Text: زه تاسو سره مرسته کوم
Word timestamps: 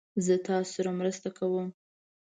زه 0.25 0.33
تاسو 0.47 0.69
سره 0.75 0.89
مرسته 0.99 1.29
کوم 1.37 1.67